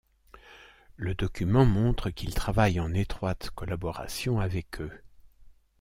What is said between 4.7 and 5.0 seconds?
eux.